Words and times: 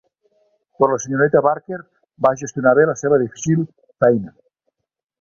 Però 0.79 0.89
la 0.97 1.01
senyoreta 1.03 1.43
Barker 1.49 1.79
va 2.27 2.33
gestionar 2.41 2.75
bé 2.83 2.89
la 2.93 2.99
seva 3.05 3.23
difícil 3.27 3.65
feina. 4.07 4.39